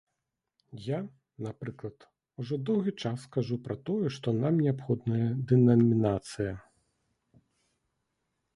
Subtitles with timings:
[0.83, 0.99] Я,
[1.47, 2.07] напрыклад,
[2.43, 6.53] ужо доўгі час кажу пра тое, што нам неабходная дэнамінацыя.